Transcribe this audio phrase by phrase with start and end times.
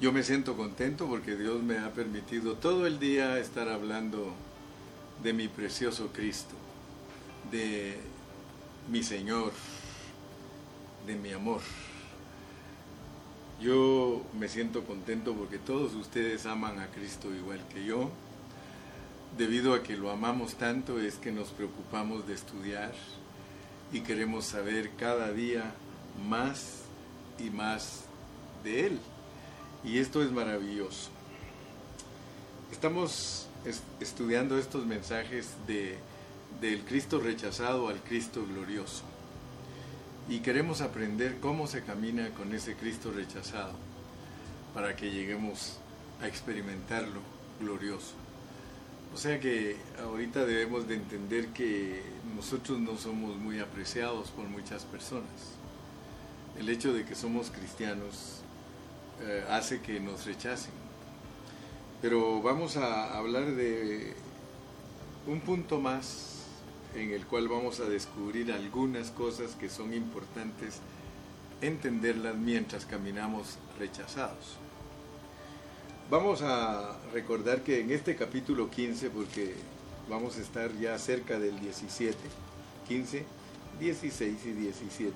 [0.00, 4.32] Yo me siento contento porque Dios me ha permitido todo el día estar hablando
[5.22, 6.54] de mi precioso Cristo,
[7.50, 7.98] de
[8.90, 9.52] mi Señor,
[11.06, 11.60] de mi amor.
[13.60, 18.08] Yo me siento contento porque todos ustedes aman a Cristo igual que yo.
[19.36, 22.94] Debido a que lo amamos tanto es que nos preocupamos de estudiar
[23.92, 25.74] y queremos saber cada día
[26.26, 26.84] más
[27.38, 28.04] y más
[28.64, 28.98] de Él.
[29.82, 31.08] Y esto es maravilloso.
[32.70, 33.46] Estamos
[33.98, 35.96] estudiando estos mensajes de,
[36.60, 39.04] del Cristo rechazado al Cristo glorioso.
[40.28, 43.72] Y queremos aprender cómo se camina con ese Cristo rechazado
[44.74, 45.78] para que lleguemos
[46.22, 47.20] a experimentarlo
[47.58, 48.12] glorioso.
[49.14, 52.02] O sea que ahorita debemos de entender que
[52.36, 55.24] nosotros no somos muy apreciados por muchas personas.
[56.58, 58.39] El hecho de que somos cristianos
[59.22, 60.72] eh, hace que nos rechacen.
[62.02, 64.14] Pero vamos a hablar de
[65.26, 66.46] un punto más
[66.94, 70.80] en el cual vamos a descubrir algunas cosas que son importantes
[71.60, 74.56] entenderlas mientras caminamos rechazados.
[76.10, 79.54] Vamos a recordar que en este capítulo 15, porque
[80.08, 82.16] vamos a estar ya cerca del 17,
[82.88, 83.24] 15,
[83.78, 85.12] 16 y 17,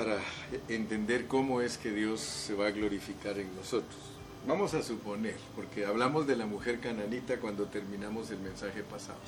[0.00, 0.18] para
[0.70, 4.00] entender cómo es que Dios se va a glorificar en nosotros.
[4.46, 9.18] Vamos a suponer, porque hablamos de la mujer cananita cuando terminamos el mensaje pasado.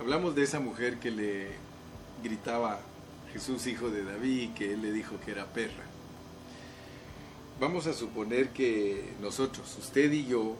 [0.00, 1.48] Hablamos de esa mujer que le
[2.24, 2.80] gritaba
[3.34, 5.84] Jesús hijo de David que él le dijo que era perra
[7.60, 10.56] vamos a suponer que nosotros, usted y yo,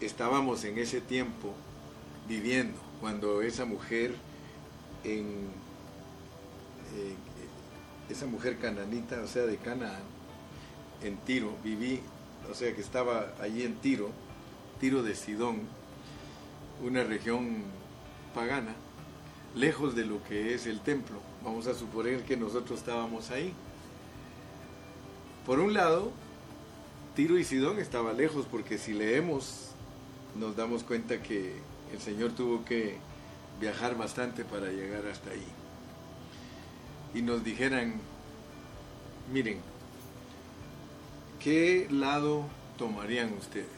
[0.00, 1.52] estábamos en ese tiempo
[2.26, 4.14] viviendo cuando esa mujer
[5.02, 5.26] en
[6.96, 7.14] eh,
[8.08, 10.02] esa mujer cananita, o sea, de Canaán,
[11.02, 12.00] en Tiro, viví,
[12.50, 14.10] o sea, que estaba allí en Tiro,
[14.80, 15.60] Tiro de Sidón,
[16.82, 17.62] una región
[18.34, 18.74] pagana,
[19.54, 21.18] lejos de lo que es el templo.
[21.44, 23.52] Vamos a suponer que nosotros estábamos ahí.
[25.46, 26.10] Por un lado,
[27.14, 29.70] Tiro y Sidón estaba lejos porque si leemos
[30.38, 31.52] nos damos cuenta que
[31.92, 32.96] el Señor tuvo que
[33.60, 35.63] viajar bastante para llegar hasta ahí.
[37.14, 37.94] Y nos dijeran,
[39.32, 39.60] miren,
[41.40, 42.44] ¿qué lado
[42.76, 43.68] tomarían ustedes?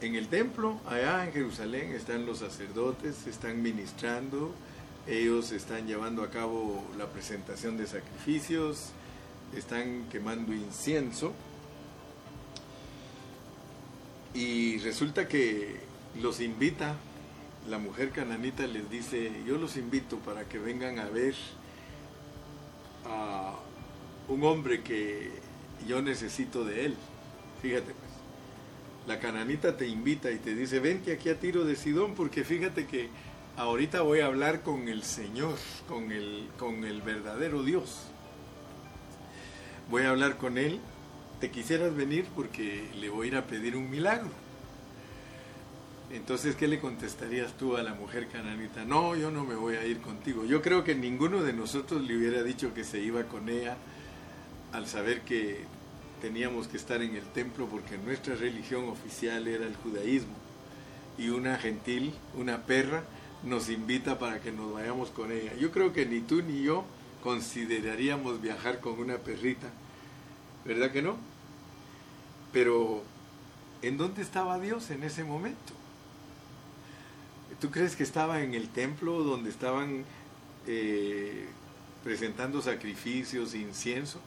[0.00, 4.54] En el templo, allá en Jerusalén, están los sacerdotes, están ministrando,
[5.08, 8.90] ellos están llevando a cabo la presentación de sacrificios,
[9.56, 11.32] están quemando incienso
[14.34, 15.80] y resulta que
[16.20, 16.94] los invita,
[17.68, 21.34] la mujer cananita les dice, yo los invito para que vengan a ver
[23.06, 23.54] a
[24.28, 25.30] un hombre que
[25.86, 26.96] yo necesito de él.
[27.62, 28.10] Fíjate pues,
[29.06, 32.86] la cananita te invita y te dice, vente aquí a tiro de Sidón porque fíjate
[32.86, 33.08] que
[33.56, 35.56] ahorita voy a hablar con el Señor,
[35.88, 38.08] con el, con el verdadero Dios
[39.90, 40.80] voy a hablar con él,
[41.40, 44.30] te quisieras venir porque le voy a ir a pedir un milagro.
[46.10, 48.84] Entonces, ¿qué le contestarías tú a la mujer cananita?
[48.84, 50.46] No, yo no me voy a ir contigo.
[50.46, 53.76] Yo creo que ninguno de nosotros le hubiera dicho que se iba con ella
[54.72, 55.64] al saber que
[56.22, 60.34] teníamos que estar en el templo porque nuestra religión oficial era el judaísmo.
[61.18, 63.04] Y una gentil, una perra,
[63.44, 65.54] nos invita para que nos vayamos con ella.
[65.56, 66.84] Yo creo que ni tú ni yo
[67.22, 69.68] consideraríamos viajar con una perrita,
[70.64, 71.16] ¿verdad que no?
[72.52, 73.02] Pero,
[73.82, 75.77] ¿en dónde estaba Dios en ese momento?
[77.60, 80.04] ¿Tú crees que estaba en el templo donde estaban
[80.68, 81.46] eh,
[82.04, 84.20] presentando sacrificios, incienso?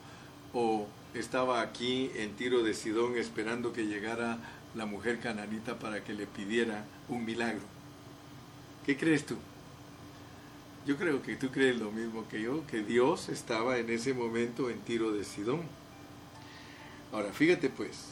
[0.53, 4.37] ¿O estaba aquí en Tiro de Sidón esperando que llegara
[4.75, 7.61] la mujer cananita para que le pidiera un milagro?
[8.85, 9.37] ¿Qué crees tú?
[10.85, 14.69] Yo creo que tú crees lo mismo que yo, que Dios estaba en ese momento
[14.69, 15.61] en Tiro de Sidón.
[17.13, 18.07] Ahora, fíjate pues,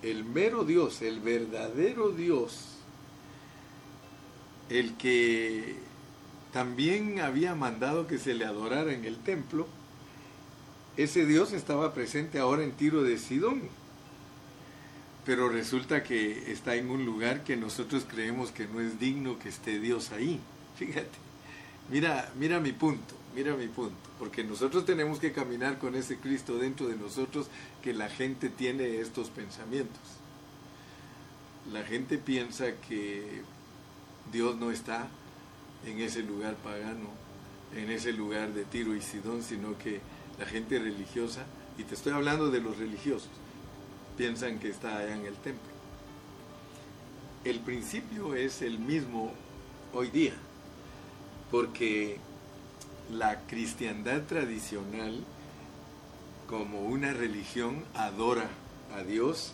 [0.00, 2.71] el mero Dios, el verdadero Dios,
[4.72, 5.76] el que
[6.52, 9.66] también había mandado que se le adorara en el templo,
[10.96, 13.62] ese Dios estaba presente ahora en Tiro de Sidón.
[15.26, 19.50] Pero resulta que está en un lugar que nosotros creemos que no es digno que
[19.50, 20.40] esté Dios ahí.
[20.78, 21.18] Fíjate.
[21.90, 26.56] Mira, mira mi punto, mira mi punto, porque nosotros tenemos que caminar con ese Cristo
[26.56, 27.48] dentro de nosotros
[27.82, 30.00] que la gente tiene estos pensamientos.
[31.72, 33.42] La gente piensa que
[34.30, 35.08] Dios no está
[35.86, 37.08] en ese lugar pagano,
[37.74, 40.00] en ese lugar de Tiro y Sidón, sino que
[40.38, 41.44] la gente religiosa
[41.78, 43.30] Y te estoy hablando de los religiosos.
[44.18, 45.72] Piensan que está allá en el templo.
[47.44, 49.32] El principio es el mismo
[49.94, 50.34] hoy día,
[51.50, 52.18] porque
[53.10, 55.24] la cristiandad tradicional
[56.46, 58.48] como una religión adora
[58.94, 59.52] a Dios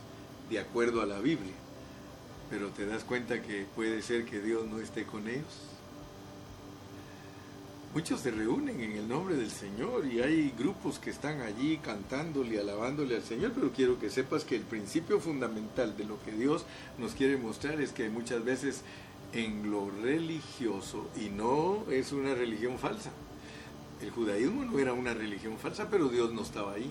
[0.51, 1.55] de acuerdo a la Biblia,
[2.51, 5.69] pero te das cuenta que puede ser que Dios no esté con ellos.
[7.95, 12.61] Muchos se reúnen en el nombre del Señor y hay grupos que están allí cantándole,
[12.61, 16.67] alabándole al Señor, pero quiero que sepas que el principio fundamental de lo que Dios
[16.99, 18.83] nos quiere mostrar es que muchas veces
[19.33, 23.11] en lo religioso, y no es una religión falsa,
[24.03, 26.91] el judaísmo no era una religión falsa, pero Dios no estaba ahí.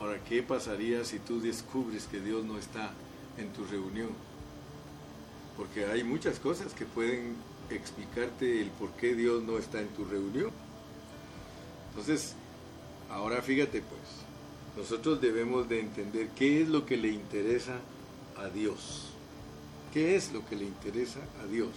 [0.00, 2.90] Ahora, ¿qué pasaría si tú descubres que Dios no está
[3.36, 4.10] en tu reunión?
[5.58, 7.34] Porque hay muchas cosas que pueden
[7.68, 10.52] explicarte el por qué Dios no está en tu reunión.
[11.90, 12.34] Entonces,
[13.10, 14.00] ahora fíjate pues,
[14.76, 17.80] nosotros debemos de entender qué es lo que le interesa
[18.36, 19.08] a Dios.
[19.92, 21.70] ¿Qué es lo que le interesa a Dios?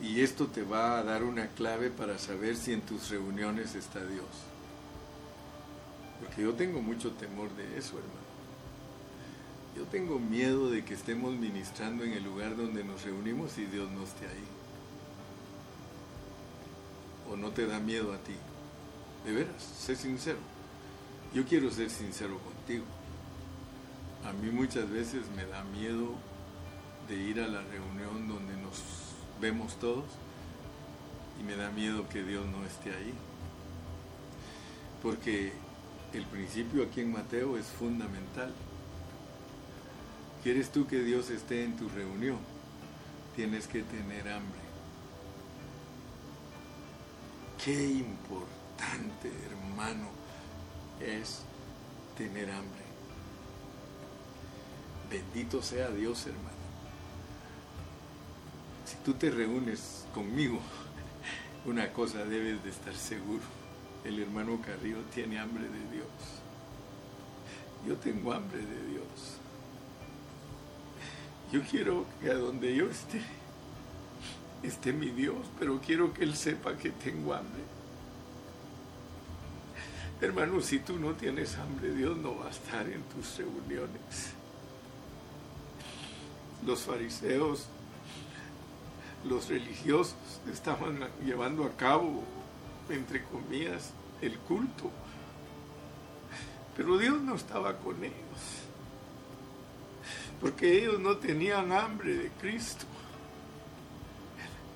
[0.00, 4.04] Y esto te va a dar una clave para saber si en tus reuniones está
[4.04, 4.26] Dios.
[6.20, 8.23] Porque yo tengo mucho temor de eso, hermano.
[9.76, 13.90] Yo tengo miedo de que estemos ministrando en el lugar donde nos reunimos y Dios
[13.90, 14.44] no esté ahí.
[17.30, 18.34] ¿O no te da miedo a ti?
[19.24, 20.38] De veras, sé sincero.
[21.34, 22.84] Yo quiero ser sincero contigo.
[24.24, 26.14] A mí muchas veces me da miedo
[27.08, 28.80] de ir a la reunión donde nos
[29.40, 30.04] vemos todos
[31.40, 33.12] y me da miedo que Dios no esté ahí.
[35.02, 35.52] Porque
[36.12, 38.52] el principio aquí en Mateo es fundamental.
[40.44, 42.36] ¿Quieres tú que Dios esté en tu reunión?
[43.34, 44.60] Tienes que tener hambre.
[47.64, 50.08] Qué importante, hermano,
[51.00, 51.40] es
[52.18, 52.82] tener hambre.
[55.10, 56.50] Bendito sea Dios, hermano.
[58.84, 60.60] Si tú te reúnes conmigo,
[61.64, 63.44] una cosa debes de estar seguro.
[64.04, 66.06] El hermano Carrillo tiene hambre de Dios.
[67.88, 69.38] Yo tengo hambre de Dios.
[71.54, 73.22] Yo quiero que a donde yo esté,
[74.64, 77.62] esté mi Dios, pero quiero que Él sepa que tengo hambre.
[80.20, 84.32] Hermano, si tú no tienes hambre, Dios no va a estar en tus reuniones.
[86.66, 87.66] Los fariseos,
[89.24, 90.16] los religiosos
[90.52, 92.24] estaban llevando a cabo,
[92.88, 94.90] entre comillas, el culto.
[96.76, 98.63] Pero Dios no estaba con ellos
[100.44, 102.84] porque ellos no tenían hambre de Cristo.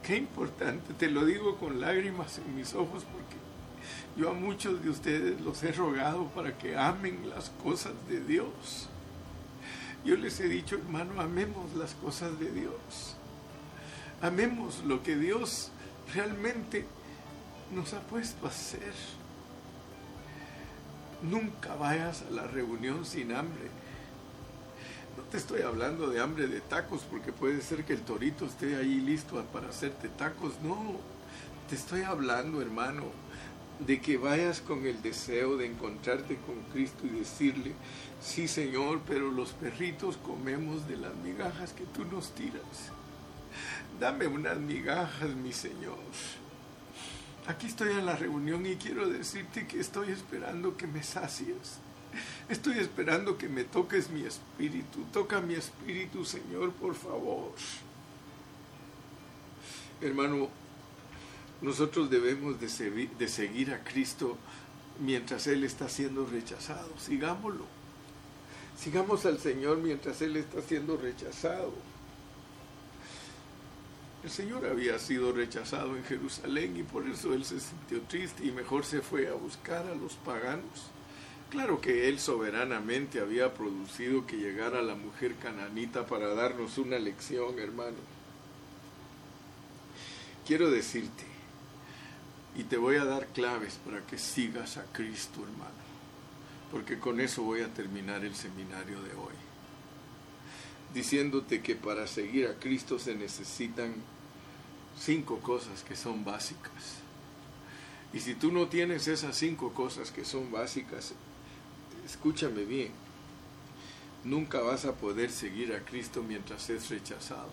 [0.03, 3.37] Qué importante, te lo digo con lágrimas en mis ojos porque
[4.17, 8.89] yo a muchos de ustedes los he rogado para que amen las cosas de Dios.
[10.07, 13.19] Yo les he dicho, hermano, amemos las cosas de Dios.
[14.23, 15.71] Amemos lo que Dios
[16.15, 16.87] realmente
[17.75, 18.95] nos ha puesto a hacer.
[21.21, 23.69] Nunca vayas a la reunión sin hambre
[25.31, 29.01] te estoy hablando de hambre de tacos porque puede ser que el torito esté ahí
[29.01, 30.55] listo para hacerte tacos.
[30.63, 30.97] No,
[31.69, 33.05] te estoy hablando, hermano,
[33.79, 37.73] de que vayas con el deseo de encontrarte con Cristo y decirle,
[38.23, 42.63] sí Señor, pero los perritos comemos de las migajas que tú nos tiras.
[44.01, 45.99] Dame unas migajas, mi Señor.
[47.47, 51.81] Aquí estoy en la reunión y quiero decirte que estoy esperando que me sacies.
[52.49, 55.05] Estoy esperando que me toques mi espíritu.
[55.13, 57.53] Toca mi espíritu, Señor, por favor.
[60.01, 60.49] Hermano,
[61.61, 64.37] nosotros debemos de, seguir, a Cristo
[65.01, 66.89] mientras Él está siendo rechazado.
[66.99, 67.65] Sigámoslo.
[68.79, 71.73] Sigamos al Señor mientras Él está siendo rechazado.
[74.23, 78.53] El Señor había sido rechazado en Jerusalén y por eso Él se sintió triste y
[78.53, 80.91] mejor se fue a buscar a los paganos.
[81.51, 87.59] Claro que Él soberanamente había producido que llegara la mujer cananita para darnos una lección,
[87.59, 87.97] hermano.
[90.47, 91.25] Quiero decirte,
[92.55, 95.71] y te voy a dar claves para que sigas a Cristo, hermano,
[96.71, 99.35] porque con eso voy a terminar el seminario de hoy,
[100.93, 103.95] diciéndote que para seguir a Cristo se necesitan
[104.99, 106.97] cinco cosas que son básicas.
[108.13, 111.15] Y si tú no tienes esas cinco cosas que son básicas,
[112.09, 112.91] escúchame bien,
[114.25, 117.51] nunca vas a poder seguir a Cristo mientras es rechazado.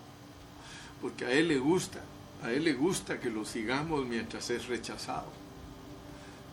[1.01, 2.01] Porque a Él le gusta,
[2.41, 5.29] a Él le gusta que lo sigamos mientras es rechazado.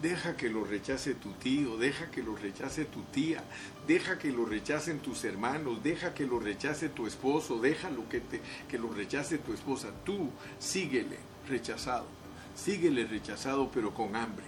[0.02, 3.44] Deja que lo rechace tu tío, deja que lo rechace tu tía,
[3.86, 8.40] deja que lo rechacen tus hermanos, deja que lo rechace tu esposo, deja que, te,
[8.68, 9.92] que lo rechace tu esposa.
[10.04, 11.18] Tú síguele
[11.48, 12.06] rechazado,
[12.56, 14.46] síguele rechazado pero con hambre,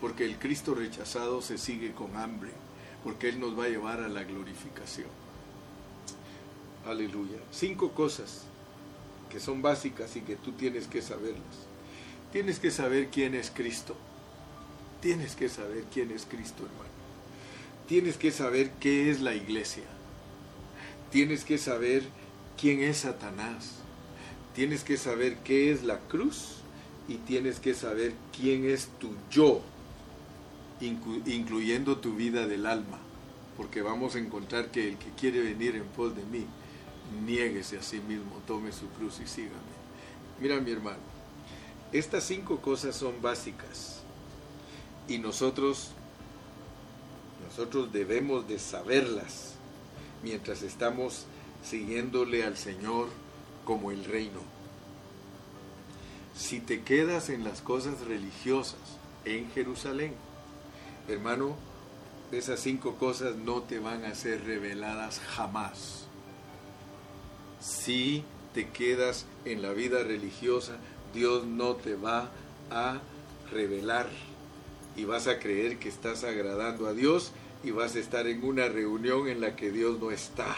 [0.00, 2.52] porque el Cristo rechazado se sigue con hambre,
[3.06, 5.06] porque Él nos va a llevar a la glorificación.
[6.84, 7.38] Aleluya.
[7.52, 8.42] Cinco cosas
[9.30, 11.68] que son básicas y que tú tienes que saberlas.
[12.32, 13.94] Tienes que saber quién es Cristo.
[15.00, 16.90] Tienes que saber quién es Cristo, hermano.
[17.86, 19.84] Tienes que saber qué es la iglesia.
[21.12, 22.02] Tienes que saber
[22.60, 23.74] quién es Satanás.
[24.52, 26.56] Tienes que saber qué es la cruz
[27.06, 29.62] y tienes que saber quién es tu yo,
[30.80, 32.98] incluyendo tu vida del alma,
[33.56, 36.46] porque vamos a encontrar que el que quiere venir en pos de mí,
[37.24, 39.76] niéguese a sí mismo, tome su cruz y sígame.
[40.40, 40.98] Mira mi hermano,
[41.92, 44.02] estas cinco cosas son básicas
[45.08, 45.92] y nosotros
[47.48, 49.54] nosotros debemos de saberlas
[50.22, 51.26] mientras estamos
[51.62, 53.08] siguiéndole al Señor
[53.64, 54.40] como el reino.
[56.36, 58.80] Si te quedas en las cosas religiosas
[59.24, 60.14] en Jerusalén,
[61.08, 61.56] hermano,
[62.32, 66.06] esas cinco cosas no te van a ser reveladas jamás.
[67.60, 70.76] Si te quedas en la vida religiosa,
[71.14, 72.30] Dios no te va
[72.70, 73.00] a
[73.50, 74.08] revelar
[74.96, 77.32] y vas a creer que estás agradando a Dios
[77.62, 80.56] y vas a estar en una reunión en la que Dios no está.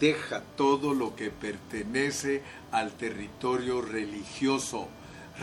[0.00, 4.88] Deja todo lo que pertenece al territorio religioso.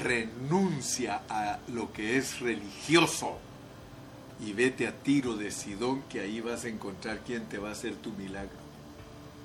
[0.04, 3.38] Renuncia a lo que es religioso.
[4.40, 7.72] Y vete a Tiro de Sidón, que ahí vas a encontrar quien te va a
[7.72, 8.58] hacer tu milagro.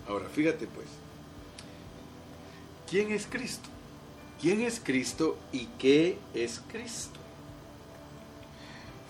[0.08, 0.88] Ahora, fíjate pues.
[2.88, 3.68] ¿Quién es Cristo?
[4.40, 7.20] ¿Quién es Cristo y qué es Cristo?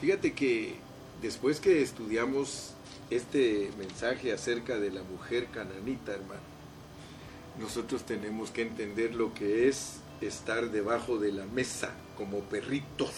[0.01, 0.75] Fíjate que
[1.23, 2.75] después que estudiamos
[3.11, 6.41] este mensaje acerca de la mujer cananita, hermano,
[7.59, 13.13] nosotros tenemos que entender lo que es estar debajo de la mesa como perritos.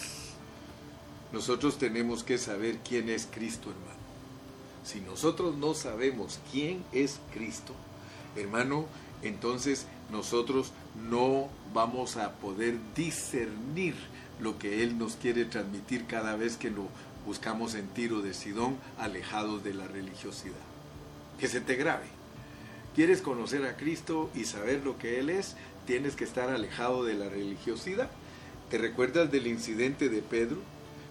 [1.31, 4.03] Nosotros tenemos que saber quién es Cristo, hermano.
[4.83, 7.73] Si nosotros no sabemos quién es Cristo,
[8.35, 8.85] hermano,
[9.21, 10.71] entonces nosotros
[11.09, 13.95] no vamos a poder discernir
[14.39, 16.87] lo que Él nos quiere transmitir cada vez que lo
[17.25, 20.53] buscamos en Tiro de Sidón, alejados de la religiosidad.
[21.39, 22.05] Que se te grabe.
[22.95, 25.55] ¿Quieres conocer a Cristo y saber lo que Él es?
[25.85, 28.09] Tienes que estar alejado de la religiosidad.
[28.69, 30.57] ¿Te recuerdas del incidente de Pedro?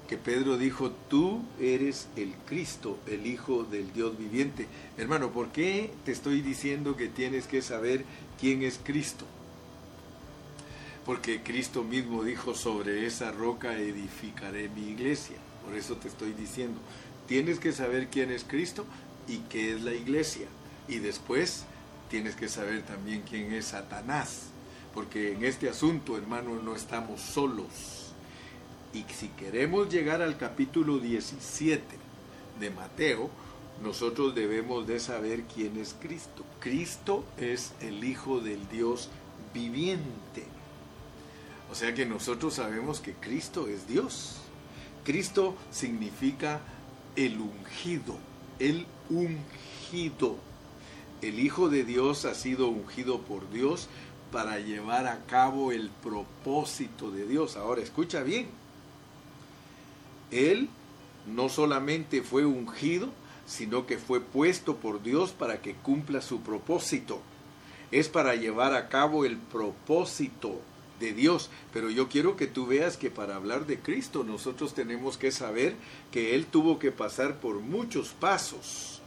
[0.09, 4.67] Que Pedro dijo, tú eres el Cristo, el Hijo del Dios viviente.
[4.97, 8.05] Hermano, ¿por qué te estoy diciendo que tienes que saber
[8.41, 9.27] quién es Cristo?
[11.07, 15.37] Porque Cristo mismo dijo, sobre esa roca edificaré mi iglesia.
[15.65, 16.81] Por eso te estoy diciendo,
[17.27, 18.85] tienes que saber quién es Cristo
[19.29, 20.47] y qué es la iglesia.
[20.89, 21.65] Y después
[22.11, 24.52] tienes que saber también quién es Satanás.
[24.95, 28.13] Porque en este asunto, hermano, no estamos solos.
[28.93, 31.83] Y si queremos llegar al capítulo 17
[32.61, 33.31] de Mateo,
[33.83, 36.45] nosotros debemos de saber quién es Cristo.
[36.61, 39.09] Cristo es el Hijo del Dios
[39.55, 40.45] viviente.
[41.71, 44.37] O sea que nosotros sabemos que Cristo es Dios.
[45.05, 46.61] Cristo significa
[47.17, 48.19] el ungido,
[48.59, 50.37] el ungido.
[51.23, 53.89] El Hijo de Dios ha sido ungido por Dios
[54.33, 57.57] para llevar a cabo el propósito de Dios.
[57.57, 58.49] Ahora escucha bien.
[60.31, 60.71] Él
[61.27, 63.11] no solamente fue ungido,
[63.47, 67.21] sino que fue puesto por Dios para que cumpla su propósito.
[67.91, 70.61] Es para llevar a cabo el propósito
[70.99, 71.51] de Dios.
[71.73, 75.75] Pero yo quiero que tú veas que para hablar de Cristo nosotros tenemos que saber
[76.11, 79.03] que Él tuvo que pasar por muchos pasos.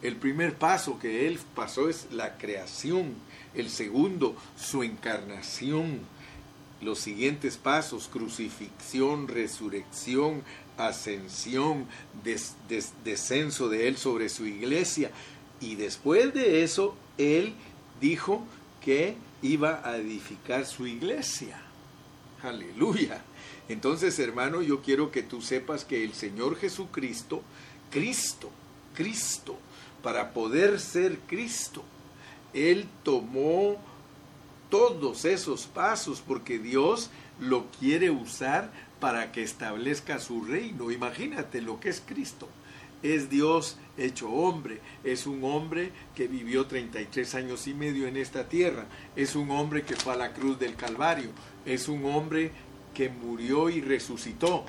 [0.00, 3.14] El primer paso que Él pasó es la creación.
[3.54, 6.00] El segundo, su encarnación.
[6.80, 10.42] Los siguientes pasos, crucifixión, resurrección,
[10.76, 11.86] ascensión,
[13.04, 15.10] descenso de Él sobre su iglesia.
[15.60, 17.54] Y después de eso, Él
[18.00, 18.44] dijo
[18.84, 21.60] que iba a edificar su iglesia.
[22.42, 23.22] Aleluya.
[23.68, 27.42] Entonces, hermano, yo quiero que tú sepas que el Señor Jesucristo,
[27.90, 28.50] Cristo,
[28.94, 29.56] Cristo,
[30.02, 31.84] para poder ser Cristo,
[32.54, 33.76] Él tomó
[34.70, 40.90] todos esos pasos porque Dios lo quiere usar para que establezca su reino.
[40.90, 42.48] Imagínate lo que es Cristo.
[43.02, 48.48] Es Dios hecho hombre, es un hombre que vivió 33 años y medio en esta
[48.48, 51.30] tierra, es un hombre que fue a la cruz del Calvario,
[51.66, 52.52] es un hombre
[52.94, 54.64] que murió y resucitó.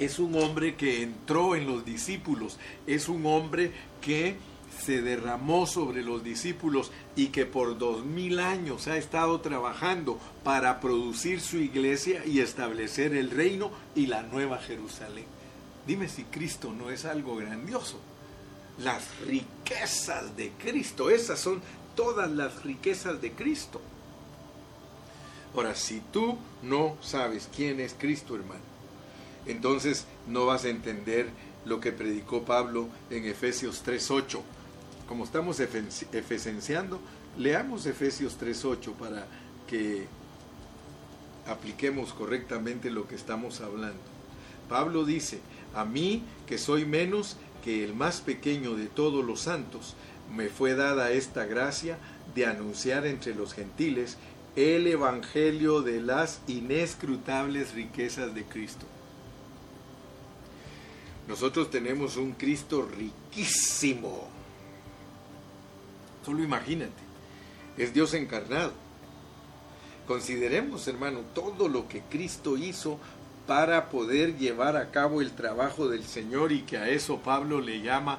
[0.00, 4.36] Es un hombre que entró en los discípulos, es un hombre que
[4.84, 10.80] se derramó sobre los discípulos y que por dos mil años ha estado trabajando para
[10.80, 15.24] producir su iglesia y establecer el reino y la nueva Jerusalén.
[15.86, 17.98] Dime si Cristo no es algo grandioso.
[18.78, 21.62] Las riquezas de Cristo, esas son
[21.94, 23.80] todas las riquezas de Cristo.
[25.54, 28.62] Ahora, si tú no sabes quién es Cristo, hermano,
[29.46, 31.28] entonces no vas a entender
[31.64, 34.40] lo que predicó Pablo en Efesios 3.8.
[35.08, 37.00] Como estamos efesenciando,
[37.38, 39.26] leamos Efesios 3.8 para
[39.68, 40.06] que
[41.46, 44.00] apliquemos correctamente lo que estamos hablando.
[44.68, 45.40] Pablo dice,
[45.74, 49.94] a mí que soy menos que el más pequeño de todos los santos,
[50.34, 51.98] me fue dada esta gracia
[52.34, 54.16] de anunciar entre los gentiles
[54.56, 58.86] el Evangelio de las inescrutables riquezas de Cristo.
[61.26, 64.28] Nosotros tenemos un Cristo riquísimo.
[66.24, 66.92] Solo imagínate,
[67.76, 68.72] es Dios encarnado.
[70.06, 72.98] Consideremos, hermano, todo lo que Cristo hizo
[73.46, 77.82] para poder llevar a cabo el trabajo del Señor y que a eso Pablo le
[77.82, 78.18] llama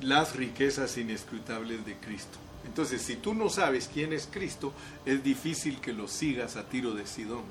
[0.00, 2.38] las riquezas inescrutables de Cristo.
[2.64, 4.72] Entonces, si tú no sabes quién es Cristo,
[5.04, 7.44] es difícil que lo sigas a tiro de Sidón.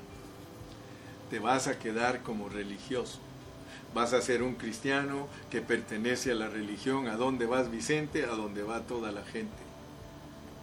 [1.30, 3.18] Te vas a quedar como religioso.
[3.94, 7.08] Vas a ser un cristiano que pertenece a la religión.
[7.08, 8.24] ¿A dónde vas, Vicente?
[8.24, 9.62] A donde va toda la gente.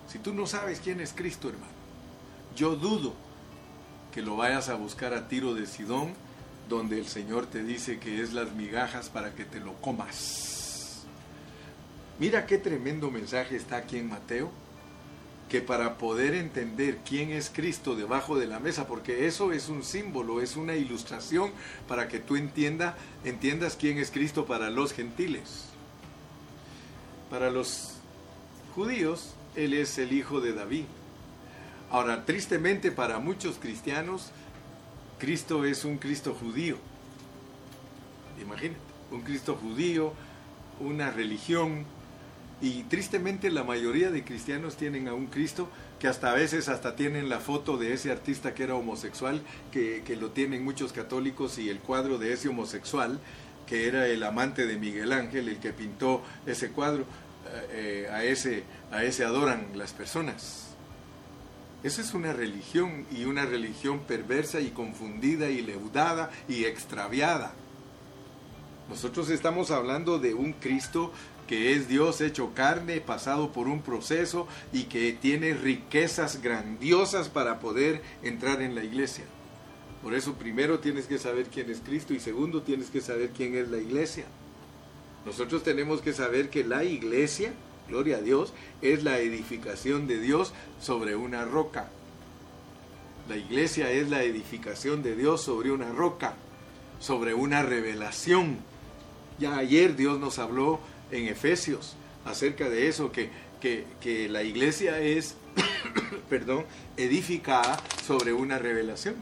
[0.07, 1.71] Si tú no sabes quién es Cristo, hermano,
[2.55, 3.13] yo dudo
[4.12, 6.13] que lo vayas a buscar a tiro de Sidón,
[6.67, 11.03] donde el Señor te dice que es las migajas para que te lo comas.
[12.17, 14.51] Mira qué tremendo mensaje está aquí en Mateo,
[15.50, 19.84] que para poder entender quién es Cristo debajo de la mesa, porque eso es un
[19.84, 21.51] símbolo, es una ilustración
[21.88, 25.66] para que tú entienda, entiendas quién es Cristo para los gentiles.
[27.31, 27.96] Para los
[28.75, 30.85] judíos, Él es el hijo de David.
[31.90, 34.31] Ahora, tristemente para muchos cristianos,
[35.18, 36.77] Cristo es un Cristo judío.
[38.40, 38.79] Imagínate,
[39.12, 40.14] un Cristo judío,
[40.79, 41.85] una religión,
[42.61, 45.69] y tristemente la mayoría de cristianos tienen a un Cristo
[46.00, 49.41] que hasta a veces hasta tienen la foto de ese artista que era homosexual,
[49.72, 53.19] que, lo tienen muchos católicos y el cuadro de ese homosexual,
[53.65, 58.24] que era el amante de Miguel Ángel, el que pintó ese cuadro, eh, eh, a,
[58.24, 60.65] ese, a ese adoran las personas.
[61.81, 67.53] Esa es una religión y una religión perversa y confundida y leudada y extraviada.
[68.89, 71.13] Nosotros estamos hablando de un Cristo
[71.50, 77.59] que es Dios hecho carne, pasado por un proceso y que tiene riquezas grandiosas para
[77.59, 79.25] poder entrar en la iglesia.
[80.03, 83.55] Por eso primero tienes que saber quién es Cristo y segundo tienes que saber quién
[83.55, 84.25] es la iglesia.
[85.25, 87.51] Nosotros tenemos que saber que la iglesia,
[87.88, 91.90] gloria a Dios, es la edificación de Dios sobre una roca.
[93.27, 96.35] La iglesia es la edificación de Dios sobre una roca,
[97.00, 98.59] sobre una revelación.
[99.40, 100.79] Ya ayer Dios nos habló
[101.11, 101.95] en Efesios
[102.25, 105.35] acerca de eso, que, que, la iglesia es,
[106.29, 106.65] perdón,
[106.98, 109.15] edificada sobre una revelación.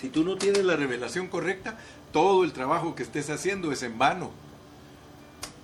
[0.00, 1.78] Si tú no tienes la revelación correcta,
[2.12, 4.32] todo el trabajo que estés haciendo es en vano.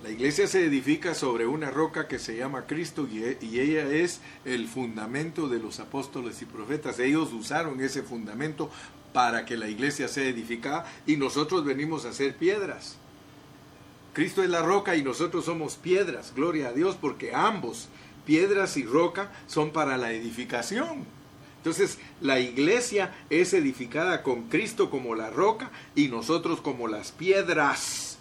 [0.01, 4.21] La iglesia se edifica sobre una roca que se llama Cristo y, y, ella es
[4.45, 6.99] el fundamento de los apóstoles y profetas.
[6.99, 8.71] Ellos usaron ese fundamento
[9.13, 12.97] para que la iglesia sea edificada y nosotros venimos a ser piedras.
[14.13, 17.89] Cristo es la roca y nosotros somos piedras, gloria a Dios, porque ambos,
[18.25, 21.05] piedras y roca, son para la edificación.
[21.57, 28.17] Entonces, la iglesia es edificada con Cristo como la roca y nosotros como las piedras.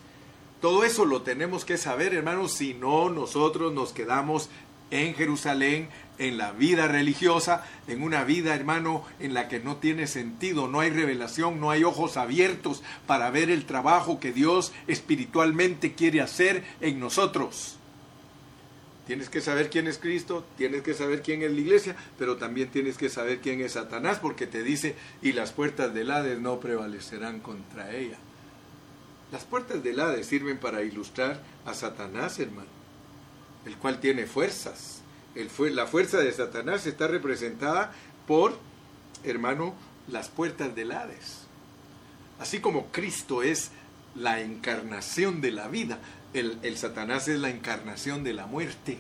[0.61, 4.51] Todo eso lo tenemos que saber, hermanos, si no nosotros nos quedamos
[4.91, 5.89] en Jerusalén,
[6.19, 10.81] en la vida religiosa, en una vida, hermano, en la que no tiene sentido, no
[10.81, 16.65] hay revelación, no hay ojos abiertos para ver el trabajo que Dios espiritualmente quiere hacer
[16.81, 17.77] en nosotros.
[19.07, 22.69] Tienes que saber quién es Cristo, tienes que saber quién es la iglesia, pero también
[22.69, 26.61] tienes que saber quién es Satanás, porque te dice, y las puertas del Hades no
[26.61, 28.19] prevalecerán contra ella.
[29.33, 32.69] Las puertas del Hades sirven para ilustrar a Satanás, hermano,
[33.65, 34.98] el cual tiene fuerzas
[35.71, 37.93] la fuerza de Satanás está representada
[38.27, 38.59] por,
[39.25, 39.75] hermano,
[40.09, 41.47] las puertas del Hades.
[42.39, 43.71] Así como Cristo es
[44.15, 46.01] la encarnación de la vida,
[46.35, 48.99] el, el Satanás es la encarnación de la muerte.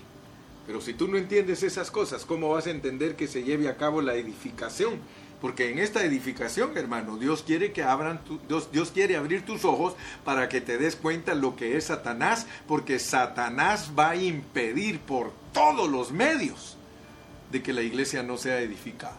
[0.66, 3.76] Pero si tú no entiendes esas cosas, ¿cómo vas a entender que se lleve a
[3.76, 5.00] cabo la edificación?
[5.40, 9.94] Porque en esta edificación, hermano, Dios quiere que abran Dios, Dios quiere abrir tus ojos
[10.24, 15.32] para que te des cuenta lo que es Satanás, porque Satanás va a impedir por
[15.52, 16.76] todos los medios
[17.52, 19.16] de que la iglesia no sea edificada.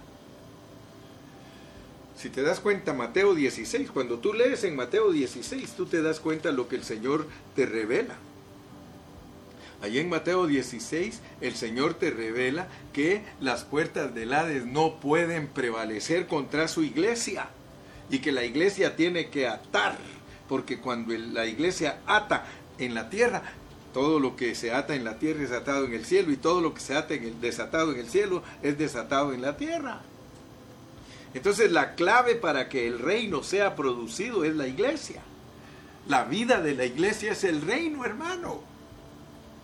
[2.17, 6.19] Si te das cuenta, Mateo 16, cuando tú lees en Mateo 16, tú te das
[6.19, 8.17] cuenta lo que el Señor te revela.
[9.81, 15.47] Allí en Mateo 16 el Señor te revela que las puertas del Hades no pueden
[15.47, 17.47] prevalecer contra su iglesia
[18.09, 19.97] y que la iglesia tiene que atar,
[20.49, 22.45] porque cuando la iglesia ata
[22.77, 23.43] en la tierra,
[23.93, 26.61] todo lo que se ata en la tierra es atado en el cielo y todo
[26.61, 30.01] lo que se ata en el, desatado en el cielo es desatado en la tierra.
[31.33, 35.21] Entonces la clave para que el reino sea producido es la iglesia.
[36.07, 38.68] La vida de la iglesia es el reino, hermano.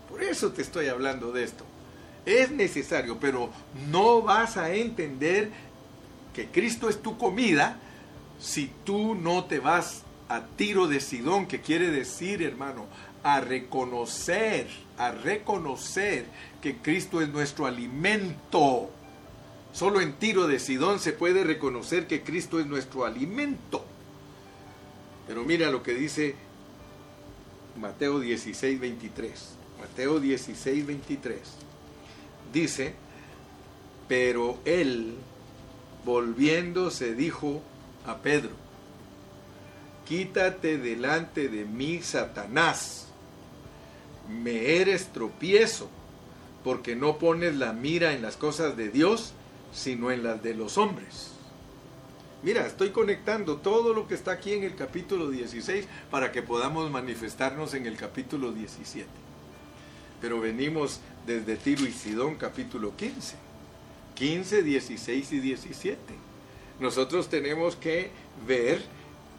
[0.10, 1.66] Por eso te estoy hablando de esto.
[2.26, 3.50] Es necesario, pero
[3.90, 5.52] no vas a entender
[6.34, 7.80] que Cristo es tu comida
[8.40, 12.88] si tú no te vas a tiro de Sidón, que quiere decir, hermano,
[13.24, 16.26] a reconocer, a reconocer
[16.62, 18.90] que Cristo es nuestro alimento.
[19.74, 23.86] Solo en tiro de Sidón se puede reconocer que Cristo es nuestro alimento.
[25.28, 26.36] Pero mira lo que dice
[27.80, 29.55] Mateo 16, 23.
[29.80, 31.40] Mateo 16, 23,
[32.54, 32.94] dice,
[34.08, 35.16] pero él,
[36.06, 37.62] volviéndose, dijo
[38.06, 38.52] a Pedro,
[40.08, 43.08] quítate delante de mí, Satanás,
[44.30, 45.90] me eres tropiezo,
[46.64, 49.34] porque no pones la mira en las cosas de Dios,
[49.74, 51.32] sino en las de los hombres.
[52.44, 56.92] Mira, estoy conectando todo lo que está aquí en el capítulo 16 para que podamos
[56.92, 59.25] manifestarnos en el capítulo 17
[60.22, 63.36] pero venimos desde Tiro y Sidón capítulo 15.
[64.16, 66.00] 15, 16 y 17.
[66.80, 68.12] Nosotros tenemos que
[68.48, 68.82] ver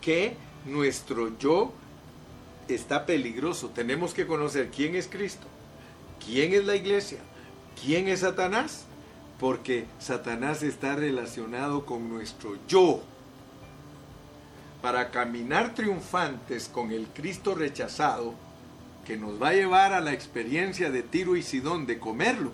[0.01, 0.37] que
[0.67, 1.73] nuestro yo
[2.69, 3.71] está peligroso.
[3.71, 5.47] Tenemos que conocer quién es Cristo,
[6.25, 7.19] quién es la iglesia,
[7.83, 8.85] quién es Satanás,
[9.39, 13.03] porque Satanás está relacionado con nuestro yo.
[14.83, 18.35] Para caminar triunfantes con el Cristo rechazado,
[19.07, 22.53] que nos va a llevar a la experiencia de Tiro y Sidón de comerlo,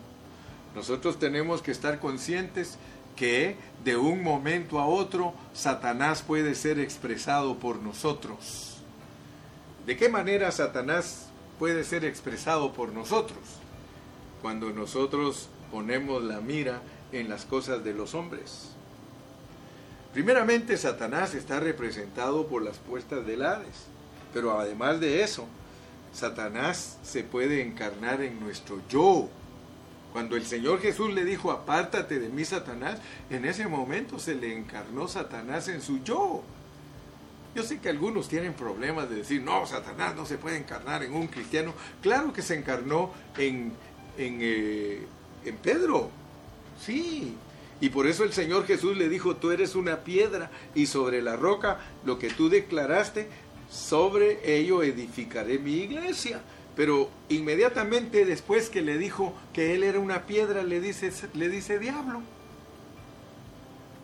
[0.74, 2.78] nosotros tenemos que estar conscientes
[3.16, 8.78] que de un momento a otro Satanás puede ser expresado por nosotros.
[9.86, 13.40] ¿De qué manera Satanás puede ser expresado por nosotros?
[14.40, 18.70] Cuando nosotros ponemos la mira en las cosas de los hombres.
[20.12, 23.86] Primeramente, Satanás está representado por las puertas del Hades,
[24.34, 25.46] pero además de eso,
[26.12, 29.28] Satanás se puede encarnar en nuestro yo.
[30.12, 32.98] Cuando el Señor Jesús le dijo, apártate de mí, Satanás,
[33.30, 36.42] en ese momento se le encarnó Satanás en su yo.
[37.54, 41.14] Yo sé que algunos tienen problemas de decir, no, Satanás no se puede encarnar en
[41.14, 41.74] un cristiano.
[42.02, 43.72] Claro que se encarnó en,
[44.18, 45.06] en, eh,
[45.44, 46.10] en Pedro.
[46.84, 47.36] Sí.
[47.80, 51.36] Y por eso el Señor Jesús le dijo, tú eres una piedra y sobre la
[51.36, 53.28] roca lo que tú declaraste,
[53.72, 56.42] sobre ello edificaré mi iglesia.
[56.76, 61.78] Pero inmediatamente después que le dijo que él era una piedra, le dice, le dice
[61.78, 62.22] diablo.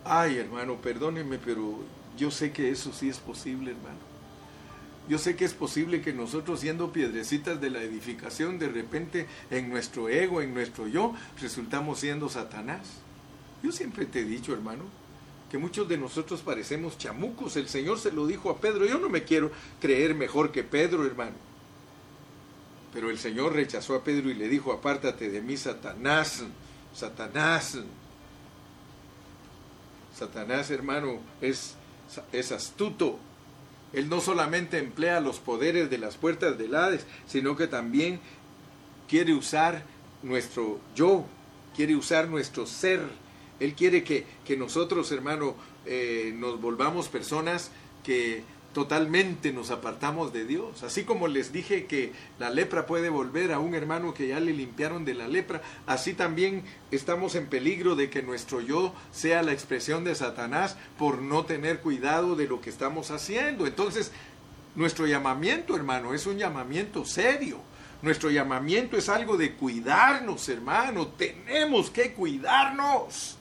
[0.04, 1.80] Ay, hermano, perdónenme, pero
[2.16, 4.08] yo sé que eso sí es posible, hermano.
[5.08, 9.70] Yo sé que es posible que nosotros siendo piedrecitas de la edificación, de repente en
[9.70, 12.86] nuestro ego, en nuestro yo, resultamos siendo Satanás.
[13.62, 14.84] Yo siempre te he dicho, hermano,
[15.50, 17.56] que muchos de nosotros parecemos chamucos.
[17.56, 18.86] El Señor se lo dijo a Pedro.
[18.86, 21.36] Yo no me quiero creer mejor que Pedro, hermano.
[22.92, 26.44] Pero el Señor rechazó a Pedro y le dijo, apártate de mí, Satanás,
[26.94, 27.78] Satanás.
[30.14, 31.74] Satanás, hermano, es,
[32.32, 33.18] es astuto.
[33.92, 38.20] Él no solamente emplea los poderes de las puertas del Hades, sino que también
[39.08, 39.82] quiere usar
[40.22, 41.24] nuestro yo,
[41.74, 43.00] quiere usar nuestro ser
[43.60, 45.54] él quiere que, nosotros, hermano,
[45.86, 47.70] eh, nos volvamos personas
[48.04, 48.42] que
[48.72, 50.82] totalmente nos apartamos de Dios.
[50.82, 54.52] Así como les dije que la lepra puede volver a un hermano que ya le
[54.52, 59.52] limpiaron de la lepra, así también estamos en peligro de que nuestro yo sea la
[59.52, 63.66] expresión de Satanás por no tener cuidado de lo que estamos haciendo.
[63.66, 64.12] Entonces,
[64.76, 67.58] nuestro llamamiento, hermano, es un llamamiento serio.
[68.00, 71.08] Nuestro llamamiento es algo de cuidarnos, hermano.
[71.08, 73.38] Tenemos que cuidarnos.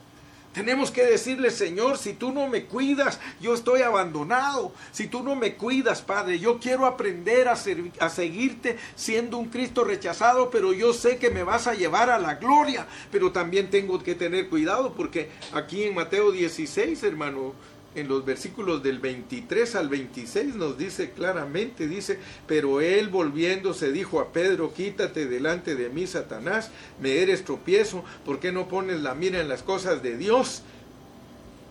[0.57, 4.73] Tenemos que decirle, Señor, si tú no me cuidas, yo estoy abandonado.
[4.91, 9.83] Si tú no me cuidas, Padre, yo quiero aprender a, a, seguirte siendo un Cristo
[9.83, 12.87] rechazado, pero yo sé que me vas a llevar a la gloria.
[13.11, 17.53] Pero también tengo que tener cuidado porque aquí en Mateo 16, hermano,
[17.97, 24.19] en los versículos del 23 al 26 nos dice claramente, dice, pero él volviéndose dijo
[24.19, 26.69] a Pedro, quítate delante de mí, Satanás,
[27.01, 30.61] me eres tropiezo, ¿por qué no pones la mira en las cosas de Dios?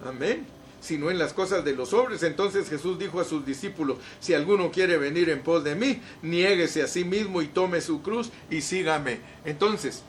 [0.05, 2.23] Amén sino en las cosas de los hombres.
[2.23, 6.83] Entonces Jesús dijo a sus discípulos, si alguno quiere venir en pos de mí, niéguese
[6.83, 9.19] a sí mismo y tome su cruz y sígame.
[9.45, 10.05] Entonces,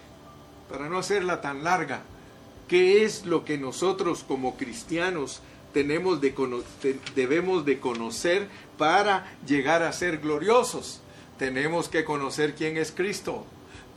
[0.70, 2.04] para no hacerla tan larga,
[2.68, 5.42] ¿qué es lo que nosotros como cristianos
[5.74, 6.34] tenemos de
[7.16, 11.02] debemos de conocer para llegar a ser gloriosos.
[11.38, 13.46] Tenemos que conocer quién es Cristo.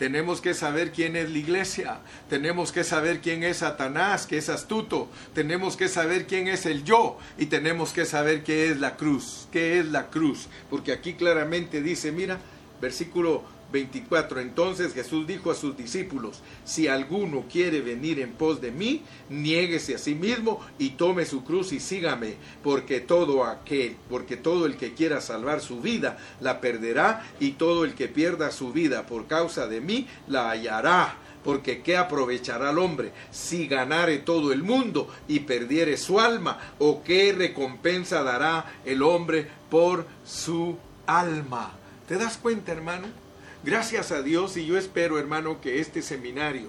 [0.01, 2.01] Tenemos que saber quién es la iglesia.
[2.31, 5.11] Tenemos que saber quién es Satanás, que es astuto.
[5.35, 7.19] Tenemos que saber quién es el yo.
[7.37, 9.47] Y tenemos que saber qué es la cruz.
[9.53, 10.49] ¿Qué es la cruz?
[10.71, 12.39] Porque aquí claramente dice, mira,
[12.81, 14.41] versículo 24.
[14.41, 19.95] Entonces Jesús dijo a sus discípulos, si alguno quiere venir en pos de mí, niéguese
[19.95, 24.77] a sí mismo y tome su cruz y sígame, porque todo aquel, porque todo el
[24.77, 29.27] que quiera salvar su vida la perderá y todo el que pierda su vida por
[29.27, 31.17] causa de mí la hallará.
[31.45, 36.59] Porque ¿qué aprovechará el hombre si ganare todo el mundo y perdiere su alma?
[36.79, 41.73] ¿O qué recompensa dará el hombre por su alma?
[42.07, 43.30] ¿Te das cuenta, hermano?
[43.63, 46.69] Gracias a Dios y yo espero, hermano, que este seminario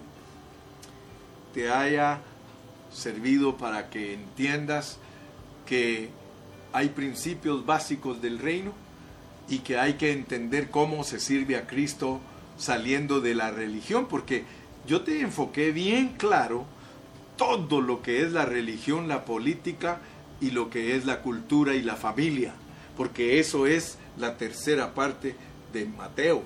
[1.54, 2.20] te haya
[2.92, 4.98] servido para que entiendas
[5.66, 6.10] que
[6.74, 8.74] hay principios básicos del reino
[9.48, 12.20] y que hay que entender cómo se sirve a Cristo
[12.58, 14.44] saliendo de la religión, porque
[14.86, 16.66] yo te enfoqué bien claro
[17.38, 20.02] todo lo que es la religión, la política
[20.42, 22.54] y lo que es la cultura y la familia,
[22.98, 25.38] porque eso es la tercera parte
[25.72, 26.44] de Mateo.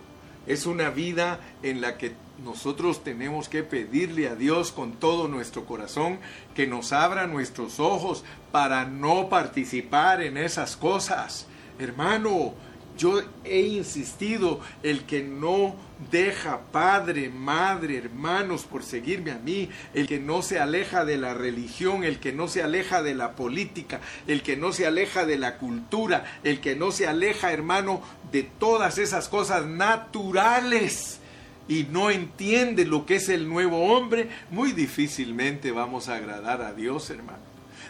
[0.48, 5.66] Es una vida en la que nosotros tenemos que pedirle a Dios con todo nuestro
[5.66, 6.20] corazón
[6.54, 11.48] que nos abra nuestros ojos para no participar en esas cosas.
[11.80, 12.54] Hermano,
[12.98, 15.76] yo he insistido, el que no
[16.12, 21.34] deja padre, madre, hermanos por seguirme a mí, el que no se aleja de la
[21.34, 25.38] religión, el que no se aleja de la política, el que no se aleja de
[25.38, 31.20] la cultura, el que no se aleja, hermano, de todas esas cosas naturales
[31.68, 36.74] y no entiende lo que es el nuevo hombre, muy difícilmente vamos a agradar a
[36.74, 37.45] Dios, hermano.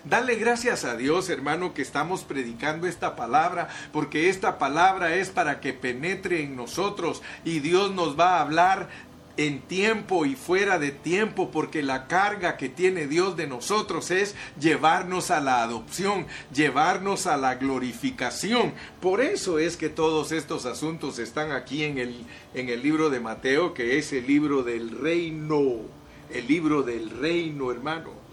[0.07, 5.59] Dale gracias a Dios, hermano, que estamos predicando esta palabra, porque esta palabra es para
[5.59, 8.87] que penetre en nosotros y Dios nos va a hablar
[9.37, 14.35] en tiempo y fuera de tiempo, porque la carga que tiene Dios de nosotros es
[14.59, 18.73] llevarnos a la adopción, llevarnos a la glorificación.
[19.01, 23.21] Por eso es que todos estos asuntos están aquí en el, en el libro de
[23.21, 25.81] Mateo, que es el libro del reino,
[26.31, 28.24] el libro del reino, hermano.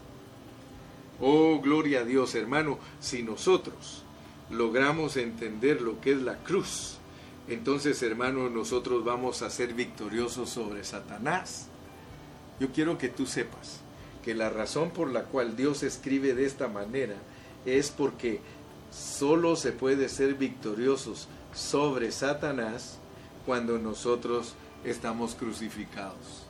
[1.24, 4.02] Oh, gloria a Dios, hermano, si nosotros
[4.50, 6.98] logramos entender lo que es la cruz,
[7.46, 11.68] entonces, hermano, nosotros vamos a ser victoriosos sobre Satanás.
[12.58, 13.82] Yo quiero que tú sepas
[14.24, 17.14] que la razón por la cual Dios escribe de esta manera
[17.66, 18.40] es porque
[18.90, 22.98] solo se puede ser victoriosos sobre Satanás
[23.46, 24.54] cuando nosotros
[24.84, 26.46] estamos crucificados.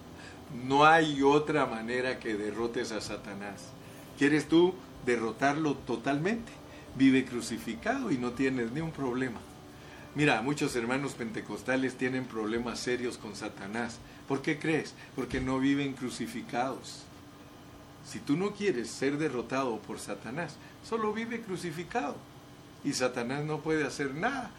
[0.66, 3.72] No hay otra manera que derrotes a Satanás.
[4.18, 4.74] ¿Quieres tú
[5.06, 6.52] derrotarlo totalmente?
[6.96, 9.40] Vive crucificado y no tienes ni un problema.
[10.14, 13.98] Mira, muchos hermanos pentecostales tienen problemas serios con Satanás.
[14.28, 14.94] ¿Por qué crees?
[15.16, 17.04] Porque no viven crucificados.
[18.04, 22.16] Si tú no quieres ser derrotado por Satanás, solo vive crucificado.
[22.84, 24.50] Y Satanás no puede hacer nada.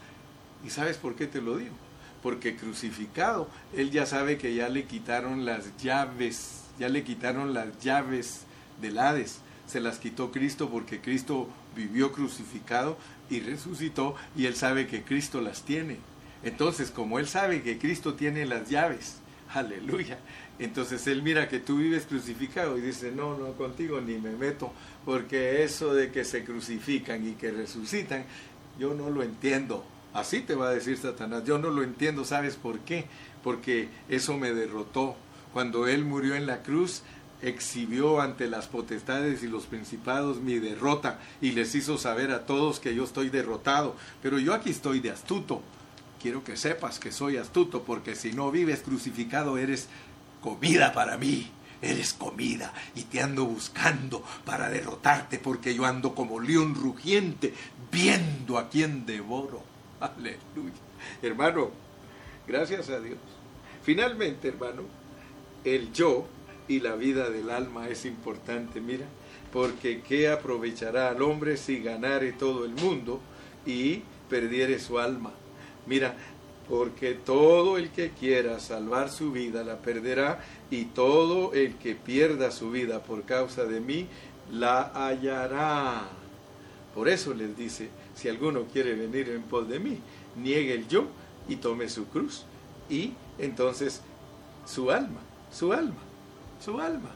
[0.64, 1.76] ¿Y sabes por qué te lo digo?
[2.22, 7.78] Porque crucificado, él ya sabe que ya le quitaron las llaves, ya le quitaron las
[7.78, 8.40] llaves
[8.80, 12.96] del Hades se las quitó Cristo porque Cristo vivió crucificado
[13.30, 15.98] y resucitó y él sabe que Cristo las tiene.
[16.42, 19.16] Entonces, como él sabe que Cristo tiene las llaves,
[19.54, 20.18] aleluya,
[20.58, 24.72] entonces él mira que tú vives crucificado y dice, no, no, contigo ni me meto,
[25.04, 28.24] porque eso de que se crucifican y que resucitan,
[28.78, 29.84] yo no lo entiendo.
[30.12, 33.06] Así te va a decir Satanás, yo no lo entiendo, ¿sabes por qué?
[33.42, 35.16] Porque eso me derrotó.
[35.52, 37.02] Cuando él murió en la cruz,
[37.44, 42.80] exhibió ante las potestades y los principados mi derrota y les hizo saber a todos
[42.80, 43.94] que yo estoy derrotado.
[44.22, 45.62] Pero yo aquí estoy de astuto.
[46.20, 49.88] Quiero que sepas que soy astuto porque si no vives crucificado eres
[50.40, 51.50] comida para mí.
[51.82, 57.52] eres comida y te ando buscando para derrotarte porque yo ando como león rugiente
[57.92, 59.62] viendo a quien devoro.
[60.00, 60.72] Aleluya.
[61.22, 61.70] Hermano,
[62.46, 63.18] gracias a Dios.
[63.82, 64.82] Finalmente, hermano,
[65.64, 66.26] el yo
[66.68, 69.06] y la vida del alma es importante, mira,
[69.52, 73.20] porque ¿qué aprovechará al hombre si ganare todo el mundo
[73.66, 75.32] y perdiere su alma?
[75.86, 76.16] Mira,
[76.68, 82.50] porque todo el que quiera salvar su vida la perderá, y todo el que pierda
[82.50, 84.06] su vida por causa de mí
[84.50, 86.08] la hallará.
[86.94, 89.98] Por eso les dice, si alguno quiere venir en pos de mí,
[90.36, 91.06] niegue el yo
[91.48, 92.44] y tome su cruz.
[92.88, 94.00] Y entonces
[94.64, 95.20] su alma,
[95.52, 96.00] su alma,
[96.64, 97.10] su alma.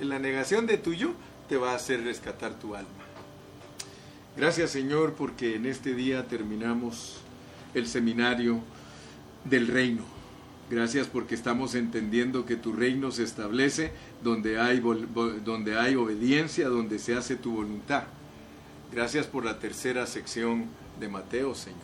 [0.00, 1.12] En la negación de tu yo
[1.48, 2.88] te va a hacer rescatar tu alma.
[4.36, 7.16] Gracias Señor porque en este día terminamos
[7.74, 8.60] el seminario
[9.44, 10.04] del reino.
[10.70, 13.90] Gracias porque estamos entendiendo que tu reino se establece
[14.22, 18.04] donde hay, donde hay obediencia, donde se hace tu voluntad.
[18.92, 20.66] Gracias por la tercera sección
[21.00, 21.80] de Mateo, Señor,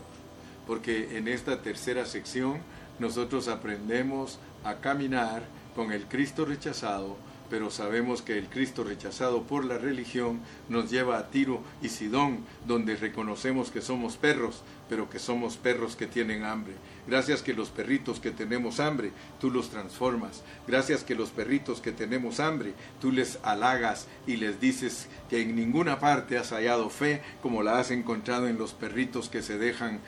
[0.68, 2.61] porque en esta tercera sección
[3.01, 5.42] nosotros aprendemos a caminar
[5.77, 7.17] con el Cristo rechazado
[7.49, 12.45] pero sabemos que el Cristo rechazado por la religión nos lleva a Tiro y Sidón,
[12.67, 16.75] donde reconocemos que somos perros, pero que somos perros que tienen hambre.
[17.07, 20.43] Gracias que los perritos que tenemos hambre, tú los transformas.
[20.67, 25.57] Gracias que los perritos que tenemos hambre, tú les halagas y les dices que en
[25.57, 30.01] ninguna parte has hallado fe como la has encontrado en los perritos que se dejan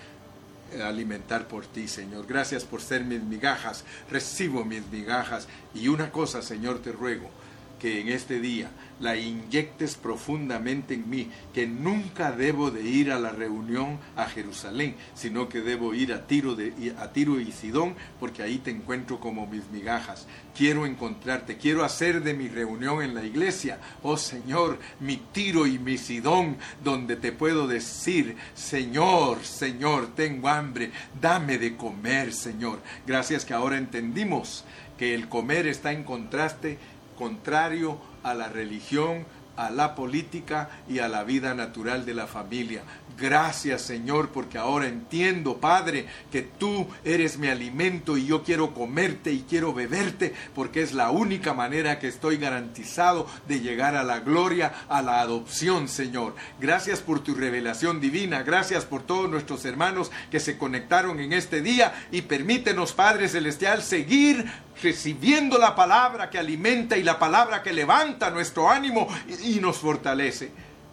[0.85, 2.27] alimentar por ti, Señor.
[2.27, 3.85] Gracias por ser mis migajas.
[4.11, 5.49] Recibo mis migajas.
[5.75, 7.31] Y una cosa, Señor, te ruego,
[7.79, 13.19] que en este día la inyectes profundamente en mí, que nunca debo de ir a
[13.19, 17.95] la reunión a Jerusalén, sino que debo ir a Tiro, de, a Tiro y Sidón,
[18.19, 20.27] porque ahí te encuentro como mis migajas.
[20.57, 25.79] Quiero encontrarte, quiero hacer de mi reunión en la iglesia, oh Señor, mi Tiro y
[25.79, 32.81] mi Sidón, donde te puedo decir, Señor, Señor, tengo hambre, dame de comer, Señor.
[33.07, 34.65] Gracias que ahora entendimos
[34.99, 36.79] que el comer está en contraste
[37.17, 37.99] contrario
[38.31, 39.27] a la religión,
[39.59, 42.83] a la política y a la vida natural de la familia.
[43.19, 49.33] Gracias Señor, porque ahora entiendo, Padre, que tú eres mi alimento y yo quiero comerte
[49.33, 54.21] y quiero beberte, porque es la única manera que estoy garantizado de llegar a la
[54.21, 56.37] gloria, a la adopción, Señor.
[56.61, 61.61] Gracias por tu revelación divina, gracias por todos nuestros hermanos que se conectaron en este
[61.61, 64.49] día y permítenos, Padre Celestial, seguir
[64.83, 69.09] recibiendo la palabra que alimenta y la palabra que levanta nuestro ánimo
[69.43, 70.51] y, nos fortalece.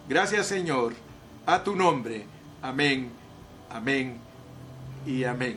[0.08, 0.94] Gracias Señor,
[1.46, 2.26] a tu nombre.
[2.62, 3.10] Amén,
[3.70, 4.18] amén
[5.06, 5.54] y amén.